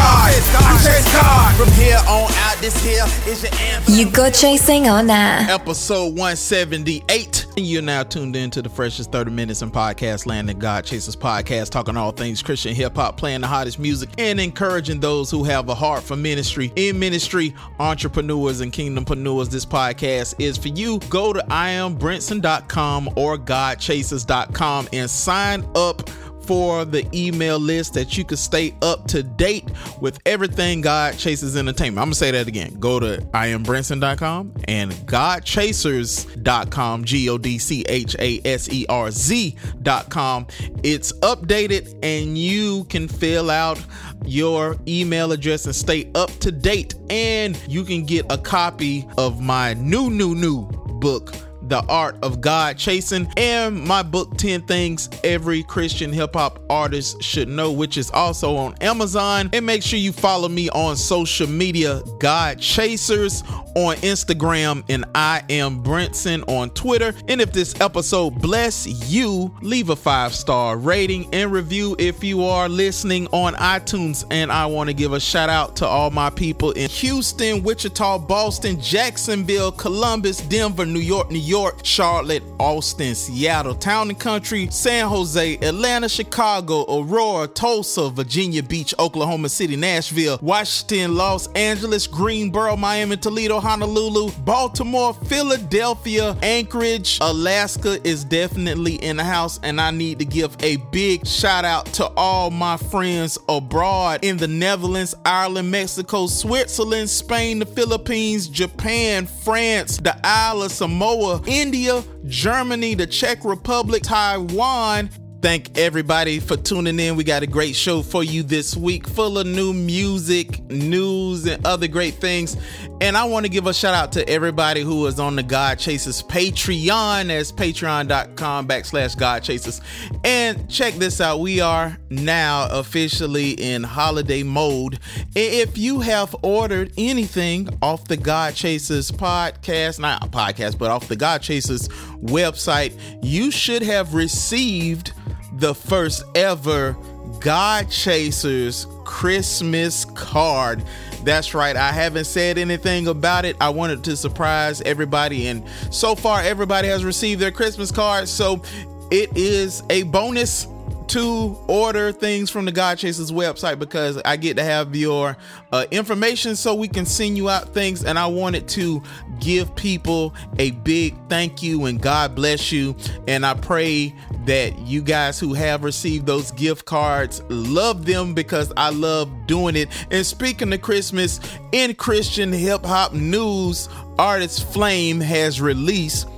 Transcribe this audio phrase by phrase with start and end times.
[0.00, 0.30] God.
[0.52, 1.56] I chase God.
[1.56, 3.94] From here on out, this here is your anthem.
[3.94, 5.48] You go chasing on that.
[5.50, 7.46] Episode 178.
[7.56, 11.16] You're now tuned in to the freshest 30 minutes in podcast land, the God Chasers
[11.16, 15.44] podcast, talking all things Christian hip hop, playing the hottest music, and encouraging those who
[15.44, 16.72] have a heart for ministry.
[16.76, 20.98] In ministry, entrepreneurs and kingdompreneurs, this podcast is for you.
[21.10, 26.08] Go to iambrinson.com or godchasers.com and sign up
[26.50, 31.56] for the email list that you can stay up to date with everything God Chasers
[31.56, 32.02] Entertainment.
[32.02, 32.74] I'm gonna say that again.
[32.80, 40.48] Go to iambrinson.com and godchasers.com, G O D C H A S E R Z.com.
[40.82, 43.80] It's updated and you can fill out
[44.24, 46.96] your email address and stay up to date.
[47.10, 50.66] And you can get a copy of my new, new, new
[50.98, 51.32] book
[51.70, 57.22] the Art of God Chasing, and my book 10 Things Every Christian Hip Hop Artist
[57.22, 59.48] Should Know, which is also on Amazon.
[59.52, 63.44] And make sure you follow me on social media, God Chasers
[63.76, 67.14] on Instagram, and I am Brinson on Twitter.
[67.28, 72.42] And if this episode bless you, leave a five star rating and review if you
[72.44, 74.26] are listening on iTunes.
[74.32, 78.18] And I want to give a shout out to all my people in Houston, Wichita,
[78.18, 81.59] Boston, Jacksonville, Columbus, Denver, New York, New York.
[81.82, 89.48] Charlotte, Austin, Seattle, Town and Country, San Jose, Atlanta, Chicago, Aurora, Tulsa, Virginia Beach, Oklahoma
[89.48, 98.94] City, Nashville, Washington, Los Angeles, Greensboro, Miami, Toledo, Honolulu, Baltimore, Philadelphia, Anchorage, Alaska is definitely
[98.96, 99.60] in the house.
[99.62, 104.36] And I need to give a big shout out to all my friends abroad in
[104.36, 112.04] the Netherlands, Ireland, Mexico, Switzerland, Spain, the Philippines, Japan, France, the Isle of Samoa, India,
[112.26, 115.10] Germany, the Czech Republic, Taiwan.
[115.42, 117.16] Thank everybody for tuning in.
[117.16, 121.64] We got a great show for you this week, full of new music, news, and
[121.66, 122.58] other great things.
[123.00, 125.78] And I want to give a shout out to everybody who is on the God
[125.78, 127.28] Chasers Patreon.
[127.28, 129.80] That's patreon.com backslash God Chasers.
[130.24, 131.40] And check this out.
[131.40, 135.00] We are now officially in holiday mode.
[135.34, 141.16] If you have ordered anything off the God Chasers podcast, not podcast, but off the
[141.16, 142.92] God Chasers website,
[143.22, 145.14] you should have received
[145.60, 146.96] the first ever
[147.38, 150.82] God Chasers Christmas card.
[151.22, 151.76] That's right.
[151.76, 153.56] I haven't said anything about it.
[153.60, 158.28] I wanted to surprise everybody, and so far, everybody has received their Christmas card.
[158.28, 158.62] So
[159.10, 160.66] it is a bonus
[161.10, 165.36] to order things from the God Chasers website because I get to have your
[165.72, 168.04] uh, information so we can send you out things.
[168.04, 169.02] And I wanted to
[169.40, 172.94] give people a big thank you and God bless you.
[173.26, 178.72] And I pray that you guys who have received those gift cards love them because
[178.76, 179.88] I love doing it.
[180.12, 181.40] And speaking of Christmas,
[181.72, 186.28] in Christian hip hop news, artist Flame has released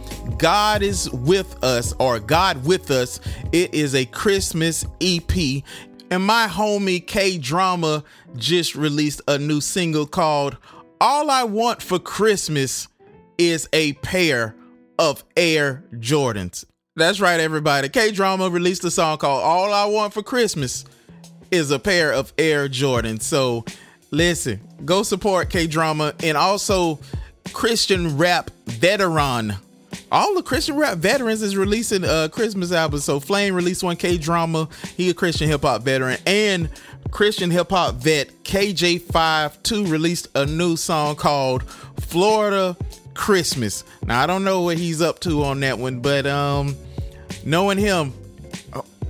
[0.42, 3.20] God is with us or God with us.
[3.52, 5.62] It is a Christmas EP.
[6.10, 8.02] And my homie K Drama
[8.34, 10.56] just released a new single called
[11.00, 12.88] All I Want for Christmas
[13.38, 14.56] is a pair
[14.98, 16.64] of Air Jordans.
[16.96, 17.88] That's right, everybody.
[17.88, 20.84] K Drama released a song called All I Want for Christmas
[21.52, 23.22] is a pair of Air Jordans.
[23.22, 23.64] So
[24.10, 26.98] listen, go support K Drama and also
[27.52, 29.54] Christian rap veteran
[30.12, 33.00] all the Christian rap veterans is releasing a Christmas album.
[33.00, 34.68] So Flame released one K drama.
[34.96, 36.68] He a Christian hip hop veteran and
[37.10, 41.62] Christian hip hop vet KJ52 released a new song called
[41.98, 42.76] Florida
[43.14, 43.84] Christmas.
[44.04, 46.76] Now I don't know what he's up to on that one, but um
[47.44, 48.12] knowing him,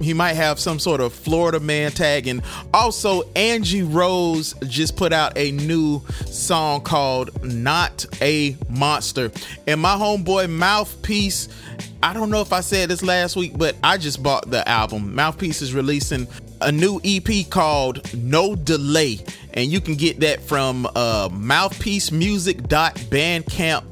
[0.00, 2.26] he might have some sort of Florida man tag.
[2.26, 2.42] And
[2.72, 9.30] also, Angie Rose just put out a new song called Not a Monster.
[9.66, 11.48] And my homeboy Mouthpiece,
[12.02, 15.14] I don't know if I said this last week, but I just bought the album.
[15.14, 16.26] Mouthpiece is releasing
[16.60, 19.24] a new EP called No Delay.
[19.54, 23.91] And you can get that from uh, mouthpiecemusic.bandcamp.com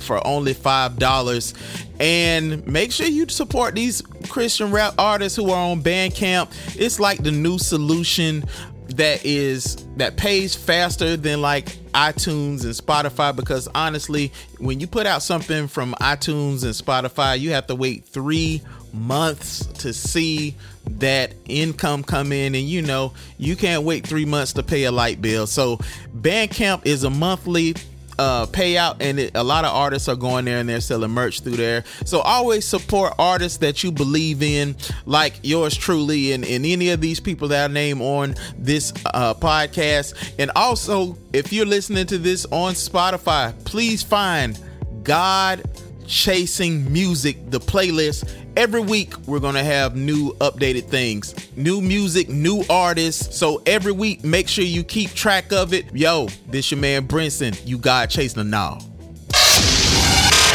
[0.00, 1.54] for only $5.
[1.98, 6.50] And make sure you support these Christian rap artists who are on Bandcamp.
[6.78, 8.44] It's like the new solution
[8.88, 15.06] that is that pays faster than like iTunes and Spotify because honestly, when you put
[15.06, 20.54] out something from iTunes and Spotify, you have to wait 3 months to see
[20.88, 24.92] that income come in and you know, you can't wait 3 months to pay a
[24.92, 25.46] light bill.
[25.46, 25.78] So
[26.16, 27.74] Bandcamp is a monthly
[28.18, 31.40] uh, payout, and it, a lot of artists are going there and they're selling merch
[31.40, 31.84] through there.
[32.04, 37.00] So always support artists that you believe in, like yours truly, and, and any of
[37.00, 40.34] these people that I name on this uh, podcast.
[40.38, 44.58] And also, if you're listening to this on Spotify, please find
[45.02, 45.62] God
[46.06, 48.30] Chasing Music, the playlist.
[48.56, 53.36] Every week, we're going to have new updated things, new music, new artists.
[53.36, 55.94] So every week, make sure you keep track of it.
[55.94, 57.60] Yo, this your man Brinson.
[57.66, 58.78] You God chasing the now.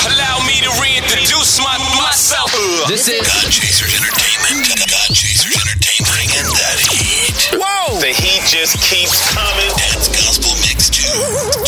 [0.01, 2.51] Allow me to reintroduce my, myself.
[2.87, 4.65] This is God Chasers Entertainment.
[4.89, 6.09] God Chasers Entertainment.
[6.09, 7.61] Bringing that heat.
[7.61, 7.99] Whoa!
[8.01, 9.69] The heat just keeps coming.
[9.77, 11.60] Dance Gospel Mix 2.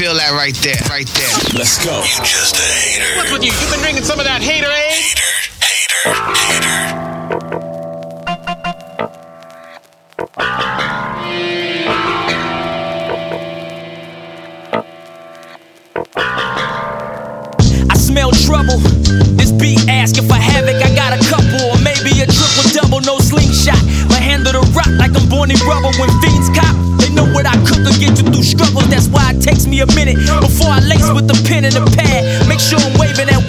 [0.00, 1.58] Feel that right there, right there.
[1.58, 2.00] Let's go.
[2.00, 3.16] you just a hater.
[3.18, 3.52] What's with you?
[3.52, 4.88] You've been drinking some of that hater, eh?
[4.88, 5.20] Hater,
[5.60, 6.99] hater, hater,
[25.48, 25.88] in rubber.
[25.96, 28.84] When fiends cop, they know what I cook to get you through struggles.
[28.92, 31.84] That's why it takes me a minute before I lace with the pen and the
[31.96, 32.44] pad.
[32.44, 33.40] Make sure I'm waving that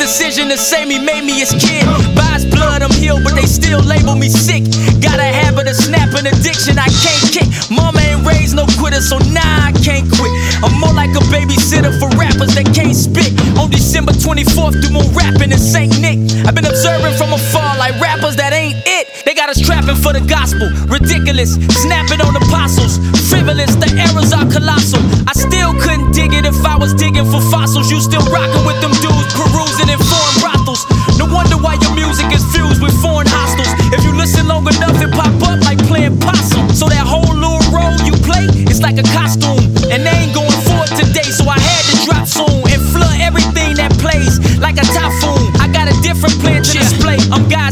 [0.00, 1.84] decision to say me made me his kid?
[2.16, 2.30] By
[2.60, 4.64] blood, I'm healed, but they still label me sick.
[5.00, 7.48] Got a habit of snapping addiction, I can't kick.
[7.70, 10.32] Mama ain't raised no quitter, so nah, I can't quit.
[10.64, 13.32] I'm more like a babysitter for rappers that can't spit.
[13.56, 15.92] On December 24th, do more rapping than St.
[16.00, 16.18] Nick.
[16.44, 19.24] I've been observing from afar like rappers that ain't it.
[19.24, 20.68] They got us trapping for the gospel.
[20.88, 22.96] Ridiculous, snapping on apostles.
[23.28, 25.00] Frivolous, the errors are colossal.
[25.28, 27.90] I still couldn't dig it if I was digging for fossils.
[27.90, 29.32] You still rocking with them dudes,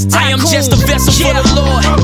[0.05, 0.23] Tycoon.
[0.23, 1.98] I am just a vessel for the Lord.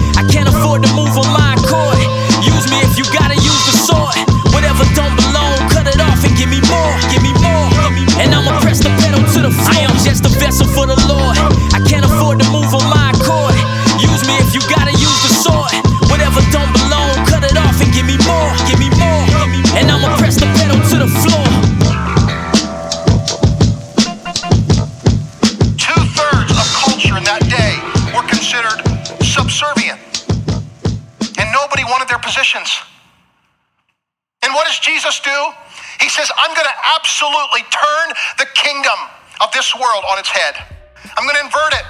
[39.94, 40.58] World on its head.
[41.14, 41.86] I'm going to invert it.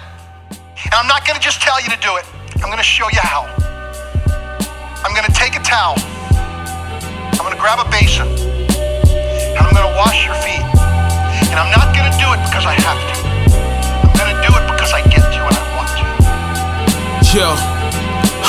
[0.84, 2.24] And I'm not going to just tell you to do it,
[2.60, 3.48] I'm going to show you how.
[5.00, 5.96] I'm going to take a towel,
[7.32, 10.60] I'm going to grab a basin, and I'm going to wash your feet.
[11.48, 13.14] And I'm not going to do it because I have to.
[14.04, 16.04] I'm gonna do it because I get to and I want to.
[17.32, 17.56] Yo,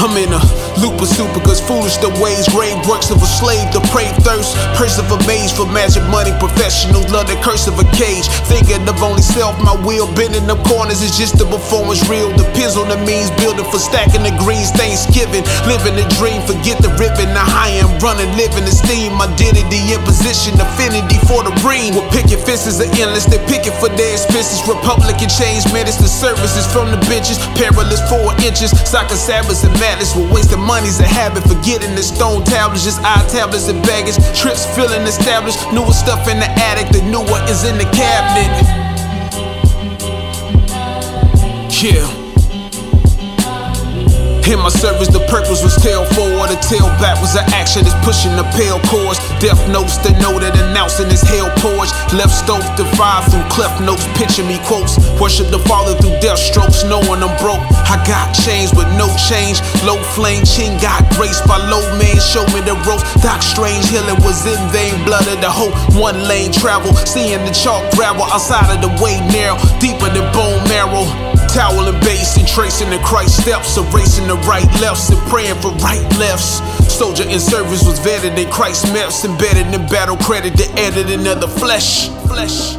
[0.04, 3.80] I'm in a of super cause foolish the ways, grave works of a slave, the
[3.94, 7.88] prey thirst, purse of a maze for magic money, professionals love the curse of a
[7.96, 8.28] cage.
[8.50, 12.28] Thinking of only self, my wheel bending the corners is just the performance real.
[12.36, 16.92] Depends on the means, building for stacking the greens, Thanksgiving, living the dream, forget the
[17.00, 17.32] ribbon.
[17.32, 21.96] Now I am running, living the steam, identity in position, affinity for the ring.
[21.96, 24.60] Well, picket fences are endless, they picket for their expenses.
[24.68, 25.64] Republican change
[26.06, 30.16] the services from the benches, perilous four inches, soccer sabbaths and madness.
[30.16, 31.44] We're wasting money money's a habit.
[31.44, 34.16] Forgetting the stone tablets, just eye tablets and baggage.
[34.38, 35.60] Trips feeling established.
[35.72, 38.52] Newer stuff in the attic, the newer is in the cabinet.
[41.82, 42.25] Yeah.
[44.46, 47.98] In my service, the purpose was tail forward, the tail back was an action that's
[48.06, 49.18] pushing the pale course.
[49.42, 51.90] Death notes denoted, announcing his hell porch.
[52.14, 55.02] Left stove divide through cleft notes, pitching me quotes.
[55.18, 57.66] Worship the Father through death strokes, knowing I'm broke.
[57.90, 59.66] I got chains with no change.
[59.82, 62.22] Low flame, chin got grace by low man.
[62.22, 63.02] Show me the ropes.
[63.26, 64.94] Doc Strange healing was in vain.
[65.10, 66.94] Blood of the hope, one lane travel.
[67.02, 71.35] Seeing the chalk gravel outside of the way narrow, deeper than bone marrow.
[71.56, 75.72] Towel and base and tracing the Christ steps, erasing the right lefts and praying for
[75.80, 76.60] right lefts.
[76.94, 81.40] Soldier in service was vetted in Christ maps, embedded in battle credit, the editing of
[81.40, 82.10] the flesh.
[82.28, 82.76] Flesh.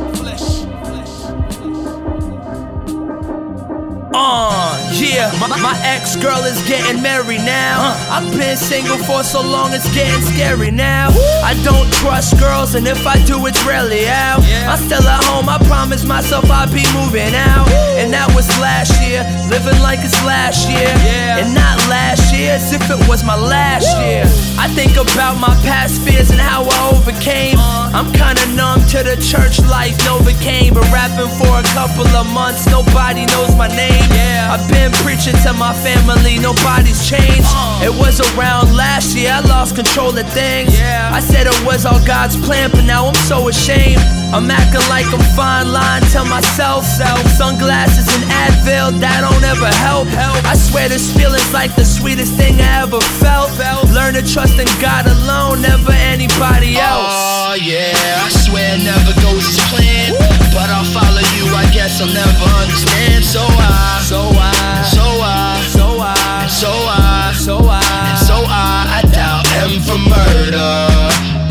[4.19, 7.93] Uh, yeah, my, my ex girl is getting married now.
[8.09, 11.11] I've been single for so long, it's getting scary now.
[11.45, 14.41] I don't trust girls, and if I do, it's rarely out.
[14.65, 17.69] I'm still at home, I promise myself I'll be moving out.
[18.01, 19.21] And that was last year,
[19.53, 20.89] living like it's last year.
[21.37, 24.25] And not last year, as if it was my last year.
[24.57, 27.61] I think about my past fears and how I overcame.
[27.93, 32.65] I'm kinda numb to the church life Novocaine, but rapping for a couple of months,
[32.73, 34.06] nobody knows my name.
[34.15, 37.49] Yeah, I've been preaching to my family, nobody's changed.
[37.51, 37.83] Uh.
[37.85, 40.79] It was around last year, I lost control of things.
[40.79, 44.01] Yeah, I said it was all God's plan, but now I'm so ashamed.
[44.35, 46.85] I'm acting like I'm fine, lying to myself.
[46.85, 50.09] Sunglasses and Advil, that don't ever help.
[50.45, 53.51] I swear this feeling's like the sweetest thing I ever felt.
[53.95, 57.17] Learn to trust in God alone, never anybody oh, else.
[57.17, 60.19] Oh yeah, I swear it never goes as planned.
[60.53, 61.26] But I'll follow
[61.57, 63.25] I guess I'll never understand.
[63.25, 67.81] So I, So I, so I, so I, so I, so I,
[68.29, 70.85] so I, I dial M for murder.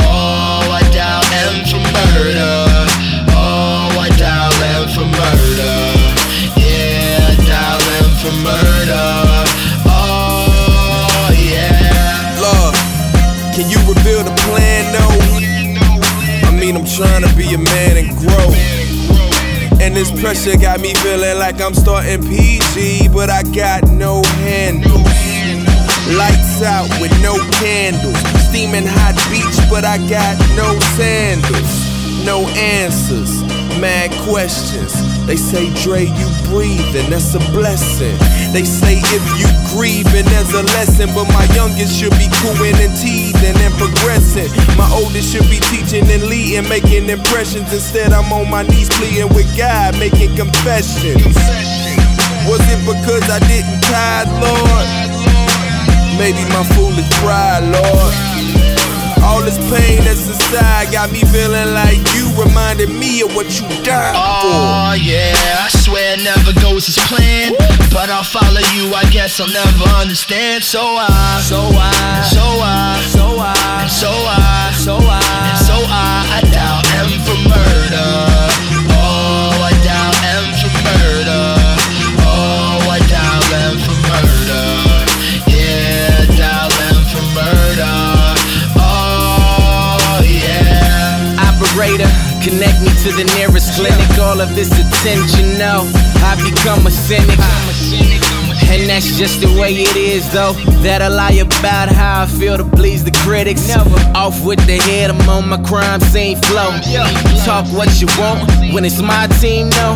[0.05, 2.53] Oh, I dial M for murder.
[3.33, 5.77] Oh, I dial M for murder.
[6.53, 9.09] Yeah, I dial M for murder.
[9.89, 12.37] Oh, yeah.
[12.39, 12.77] Love,
[13.57, 16.47] can you reveal the plan, though?
[16.47, 18.74] I mean, I'm trying to be a man and grow.
[19.85, 25.05] And this pressure got me feeling like I'm starting PG, but I got no handles.
[26.09, 28.17] Lights out with no candles.
[28.49, 32.25] Steaming hot beach, but I got no sandals.
[32.25, 33.44] No answers,
[33.79, 34.93] mad questions.
[35.25, 38.17] They say, Dre, you breathing, that's a blessing.
[38.53, 41.09] They say, if you grieving, there's a lesson.
[41.13, 44.49] But my youngest should be cooing and teething and progressing.
[44.77, 47.71] My oldest should be teaching and leading, making impressions.
[47.73, 51.35] Instead, I'm on my knees pleading with God, making confessions.
[52.45, 54.87] Was it because I didn't tithe, Lord?
[56.17, 58.34] Maybe my foolish pride, Lord.
[59.25, 63.65] All this pain that's inside got me feeling like you reminded me of what you
[63.83, 65.01] died Oh for.
[65.01, 65.33] yeah,
[65.65, 67.57] I swear it never goes as planned.
[67.91, 70.63] But I'll follow you, I guess I'll never understand.
[70.63, 74.64] So I, so I, so I, so I, so I, so I,
[94.55, 95.83] this attention, no,
[96.23, 97.37] I become a cynic.
[98.71, 100.53] And that's just the way it is, though.
[100.81, 103.67] That I lie about how I feel to please the critics.
[103.67, 106.71] Never off with the head, I'm on my crime scene flow.
[107.45, 109.93] Talk what you want when it's my team, no.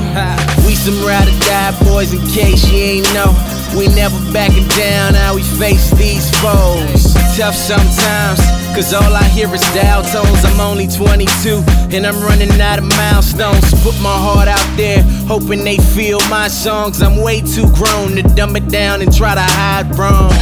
[0.67, 3.33] We some ride or die boys, in case you ain't know.
[3.77, 7.08] We never backing down how we face these foes.
[7.39, 8.41] Tough sometimes,
[8.75, 10.43] cause all I hear is dial tones.
[10.43, 11.63] I'm only 22
[11.95, 13.63] and I'm running out of milestones.
[13.81, 17.01] Put my heart out there, hoping they feel my songs.
[17.01, 20.35] I'm way too grown to dumb it down and try to hide wrong.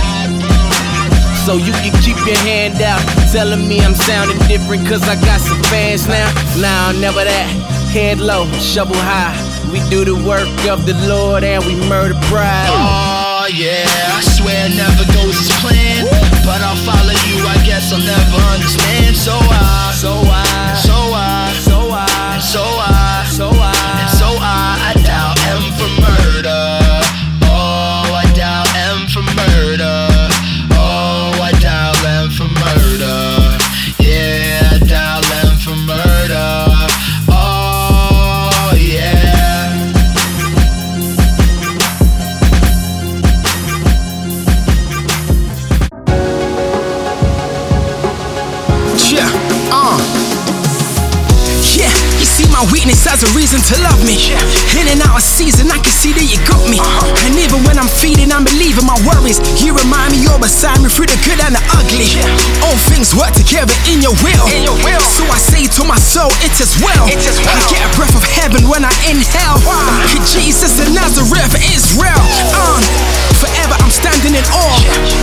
[1.46, 5.40] So you can keep your hand out, telling me I'm sounding different cause I got
[5.40, 6.34] some fans now.
[6.58, 7.46] Nah, never that.
[7.94, 9.38] Head low, shovel high.
[9.72, 12.74] We do the work of the Lord and we murder pride.
[12.74, 16.17] Oh yeah, I swear never goes as planned.
[16.48, 19.18] But I'll follow you, I guess I'll never understand.
[19.18, 21.27] So I, So I, so I,
[53.08, 54.20] as a reason to love me.
[54.76, 56.78] In and out of season, I can see that you got me.
[57.26, 59.40] And even when I'm feeding, I'm believing my worries.
[59.64, 62.12] You remind me you're beside me through the good and the ugly.
[62.68, 64.46] All things work together in your will.
[65.02, 67.08] So I say to my soul, it is as well.
[67.08, 69.60] I get a breath of heaven when I inhale.
[70.28, 72.24] Jesus of Nazareth is real.
[72.54, 72.82] Um,
[73.40, 74.80] forever I'm standing in awe.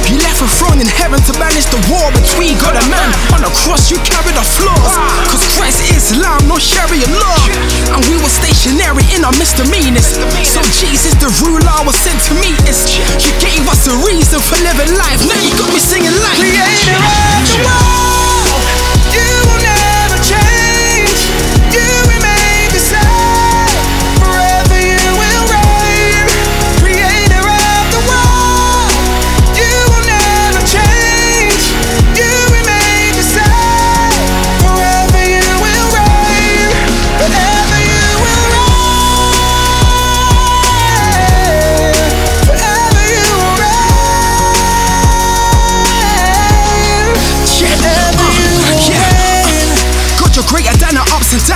[0.09, 3.11] You left a throne in heaven to manage the war between God and man.
[3.37, 4.95] On the cross, you carried the flaws.
[5.29, 7.39] Cause Christ is Islam, no Sharia law.
[7.95, 10.19] And we were stationary in our misdemeanors.
[10.47, 12.89] So Jesus, the ruler, was sent to meet us.
[13.23, 15.21] You gave us a reason for living life.
[15.27, 18.63] Now you got me singing like Creator of the world,
[19.15, 21.19] you will never change.
[21.71, 22.24] You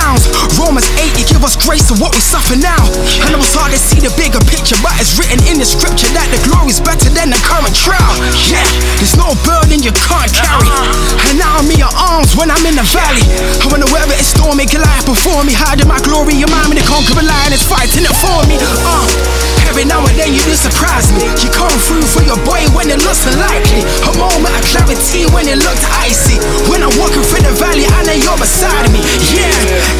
[0.09, 0.58] downs.
[0.69, 2.77] Romans 8, you give us grace to what we suffer now.
[3.25, 6.05] I know it's hard to see the bigger picture, but it's written in the scripture
[6.13, 8.13] that the glory's better than the current trial.
[8.45, 8.61] Yeah,
[9.01, 10.69] there's no burden you can't carry.
[11.25, 13.25] And now I'm in your arms when I'm in the valley.
[13.65, 15.57] I the weather is stormy, Goliath before me.
[15.57, 18.61] Hiding my glory, your mind me the conqueror lion is fighting it for me.
[18.61, 19.09] Uh,
[19.73, 21.25] every now and then you do surprise me.
[21.41, 23.89] You come through for your boy when it looks unlikely.
[24.05, 26.37] A moment of clarity when it looked icy.
[26.69, 29.01] When I'm walking through the valley, I know you're beside me.
[29.33, 29.49] Yeah,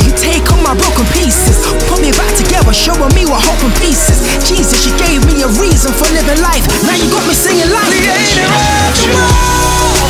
[0.06, 3.74] you take all my broken pieces, put me back together, showing me what hope and
[3.80, 4.20] peace is.
[4.46, 6.64] Jesus, you gave me a reason for living life.
[6.86, 7.90] Now you got me singing life.
[7.90, 10.10] Creator of the world,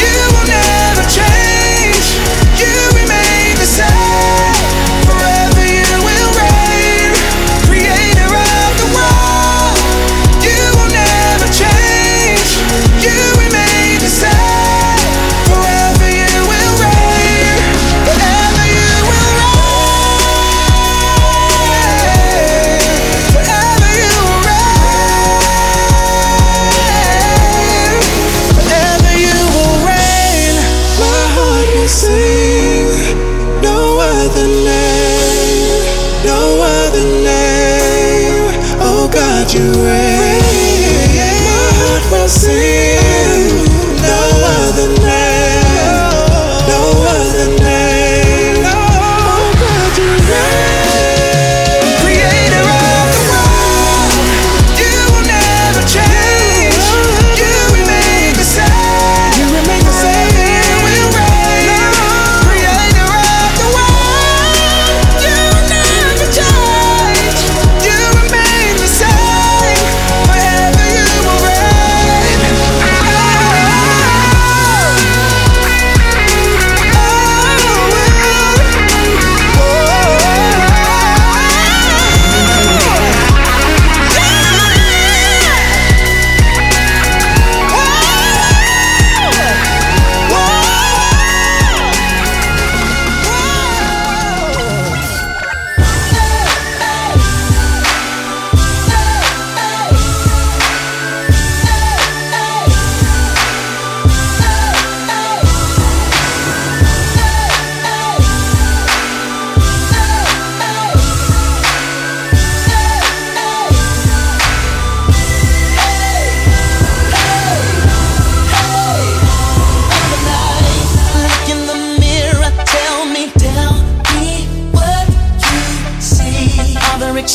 [0.00, 2.06] you will never change.
[2.60, 4.85] You remain the same.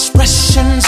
[0.01, 0.80] expression.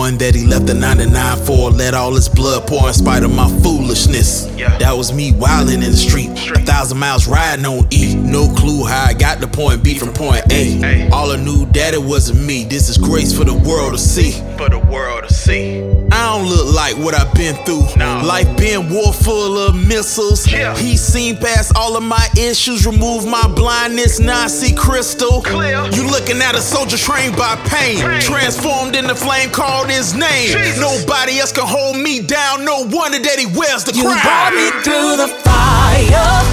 [0.00, 1.70] One that he left the 99 for.
[1.70, 4.46] Let all his blood pour in spite of my foolishness.
[4.78, 6.30] That was me wildin' in the street.
[6.56, 8.14] A thousand miles riding on E.
[8.14, 11.10] No clue how I got to point B from point A.
[11.10, 12.64] All I knew that it wasn't me.
[12.64, 14.40] This is grace for the world to see.
[14.60, 15.80] For the world to see.
[16.12, 17.86] I don't look like what I've been through.
[17.96, 20.44] Life been war full of missiles.
[20.44, 24.20] He seen past all of my issues, removed my blindness.
[24.20, 25.42] Now I see crystal.
[25.48, 30.52] You looking at a soldier trained by pain, transformed in the flame called his name.
[30.78, 32.62] Nobody else can hold me down.
[32.62, 34.20] No wonder that he wears the You crown.
[34.20, 36.44] brought me through the fire,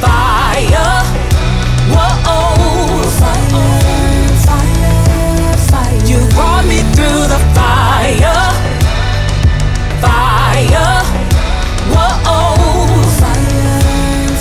[0.00, 1.19] fire.
[6.40, 8.40] Brought me through the fire,
[10.00, 10.92] fire.
[11.92, 12.12] Whoa,
[13.20, 13.80] fire,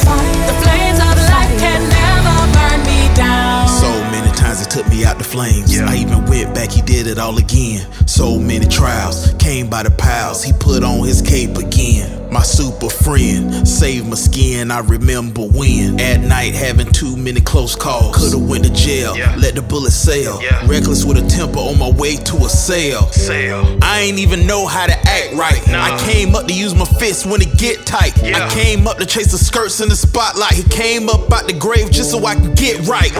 [0.06, 0.48] fire.
[0.48, 3.68] The flames of life can never burn me down.
[3.68, 5.76] So many times it took me out the flames.
[5.76, 5.90] Yeah.
[5.90, 7.86] I even went back, he did it all again.
[8.08, 10.42] So many trials came by the piles.
[10.42, 12.29] He put on his cape again.
[12.32, 14.70] My super friend saved my skin.
[14.72, 18.16] I remember when at night having too many close calls.
[18.16, 20.40] Could've went to jail, let the bullet sail.
[20.68, 23.10] Reckless with a temper on my way to a sale.
[23.82, 25.62] I ain't even know how to act right.
[25.70, 28.14] I came up to use my fists when it get tight.
[28.24, 30.54] I came up to chase the skirts in the spotlight.
[30.54, 33.12] He came up out the grave just so I could get right.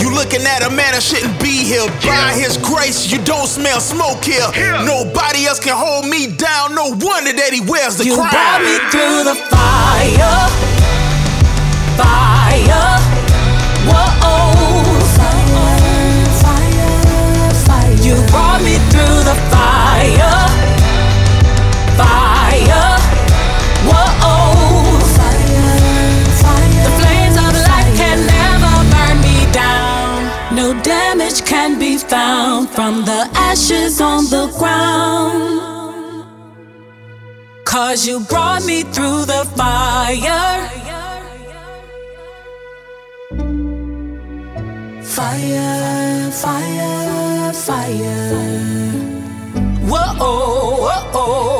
[0.00, 1.86] You looking at a man that shouldn't be here.
[2.02, 4.46] By his grace, you don't smell smoke here.
[4.84, 6.74] Nobody else can hold me down.
[6.74, 8.55] No wonder that he wears the You crown.
[8.62, 10.48] Me through the fire,
[11.98, 12.88] fire.
[13.88, 14.06] Whoa,
[15.16, 15.76] fire,
[16.42, 17.96] fire, fire.
[18.06, 20.38] You brought me through the fire,
[22.00, 22.88] fire.
[23.88, 24.06] Whoa,
[25.16, 25.72] fire,
[26.42, 26.84] fire.
[26.86, 30.54] The flames of life can never burn me down.
[30.54, 35.75] No damage can be found from the ashes on the ground.
[37.76, 40.70] Cause you brought me through the fire.
[45.02, 48.32] Fire, fire, fire.
[49.90, 51.55] Whoa, whoa, whoa,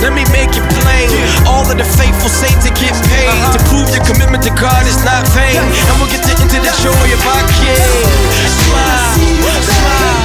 [0.00, 1.12] Let me make it plain.
[1.44, 3.52] All of the faithful saints to get paid uh-huh.
[3.52, 5.60] to prove your commitment to God is not vain.
[5.60, 8.08] And we'll get to into the joy of our King.
[8.48, 9.20] Smile,
[9.60, 10.20] smile.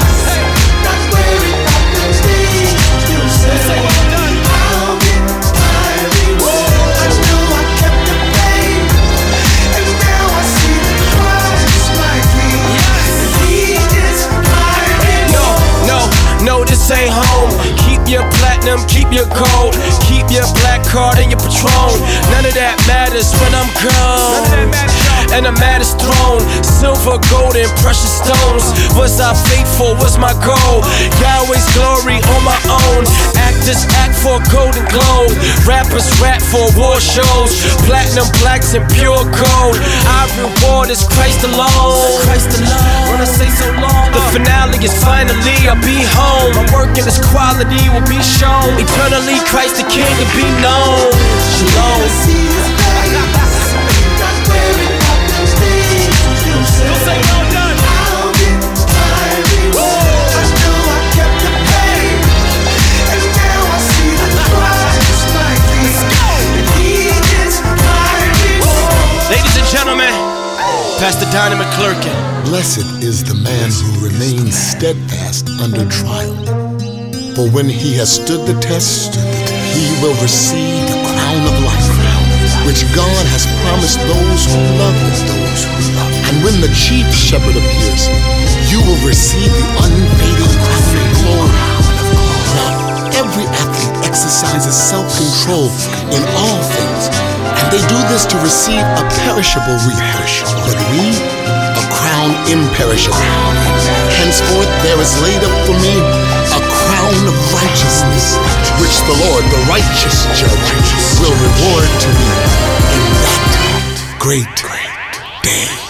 [15.35, 15.47] No,
[15.83, 15.99] no,
[16.43, 17.51] no, this ain't home.
[17.83, 18.23] Keep your
[18.65, 22.01] platinum, keep your gold, keep your black card and your patron.
[22.31, 25.04] None of that matters when I'm gone.
[25.33, 26.41] And a mattest throne.
[26.61, 28.65] Silver, gold, and precious stones.
[28.93, 29.95] Was I faithful?
[30.01, 30.83] Was my goal?
[31.21, 33.03] Yahweh's glory on my own.
[33.39, 35.33] Actors act for golden globe.
[35.65, 37.51] Rappers rap for war shows.
[37.87, 39.77] Platinum blacks and pure gold.
[40.05, 42.21] Our reward is Christ alone.
[42.25, 43.09] Christ alone.
[43.09, 46.53] When I say so long, the finale is finally I'll be home.
[46.55, 48.75] My work and its quality will be shown.
[48.77, 51.11] Eternally, Christ the King will be known.
[51.55, 53.44] Shalom.
[71.05, 72.45] Pastor Donnie McClurkin.
[72.45, 76.33] Blessed is the man who remains steadfast under trial.
[77.35, 79.13] For when he has stood the test,
[79.75, 86.14] he will receive the crown of life, which God has promised those who love him.
[86.35, 88.11] And when the chief shepherd appears,
[88.67, 90.55] you will receive the unfading
[91.23, 91.55] glory.
[92.59, 92.75] Now,
[93.15, 95.71] every athlete exercises self-control
[96.11, 97.07] in all things,
[97.39, 100.03] and they do this to receive a perishable wreath,
[100.59, 103.15] but we a crown imperishable.
[104.19, 105.95] Henceforth there is laid up for me
[106.51, 108.35] a crown of righteousness,
[108.83, 110.67] which the Lord, the righteous judge,
[111.23, 112.27] will reward to me
[112.91, 113.39] in that
[114.19, 115.84] great day.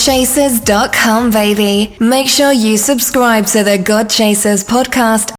[0.00, 1.94] Godchasers.com, baby.
[2.00, 5.28] Make sure you subscribe to the God Chasers podcast